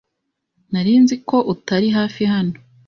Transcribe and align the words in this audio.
Nari 0.71 0.93
nzi 1.03 1.15
ko 1.29 1.37
utari 1.53 1.87
hafi 1.97 2.21
hano. 2.33 2.55